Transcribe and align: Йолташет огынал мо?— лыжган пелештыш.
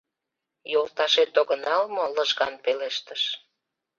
Йолташет 0.73 1.31
огынал 1.41 1.83
мо?— 1.95 2.05
лыжган 2.15 2.53
пелештыш. 2.63 3.21